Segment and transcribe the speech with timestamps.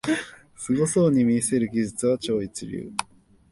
[0.55, 2.91] すごそうに見せる技術は超一流